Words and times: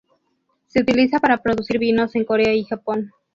Se 0.65 0.81
utiliza 0.81 1.19
para 1.19 1.37
producir 1.43 1.77
vinos 1.77 2.15
en 2.15 2.25
Corea 2.25 2.55
y 2.55 2.63
Japón. 2.63 3.11